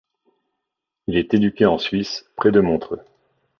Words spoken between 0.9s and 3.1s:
Il est éduqué en Suisse, près de Montreux.